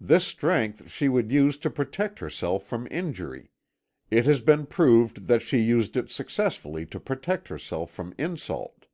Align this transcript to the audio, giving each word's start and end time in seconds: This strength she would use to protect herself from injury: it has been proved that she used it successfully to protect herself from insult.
This 0.00 0.24
strength 0.24 0.88
she 0.92 1.08
would 1.08 1.32
use 1.32 1.58
to 1.58 1.70
protect 1.70 2.20
herself 2.20 2.64
from 2.64 2.86
injury: 2.88 3.50
it 4.12 4.24
has 4.24 4.40
been 4.40 4.64
proved 4.64 5.26
that 5.26 5.42
she 5.42 5.58
used 5.58 5.96
it 5.96 6.08
successfully 6.08 6.86
to 6.86 7.00
protect 7.00 7.48
herself 7.48 7.90
from 7.90 8.14
insult. 8.16 8.86